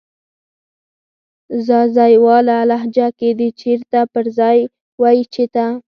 ځاځيواله 1.65 2.57
لهجه 2.69 3.07
کې 3.19 3.29
د 3.39 3.41
"چیرته" 3.59 3.99
پر 4.13 4.25
ځای 4.37 4.57
وایې 5.01 5.23
"چیته" 5.33 5.65